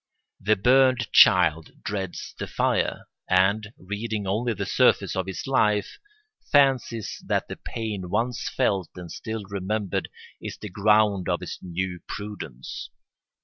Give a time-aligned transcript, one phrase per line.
[0.39, 5.99] The burned child dreads the fire and, reading only the surface of his life,
[6.51, 10.09] fancies that the pain once felt and still remembered
[10.41, 12.89] is the ground of his new prudence.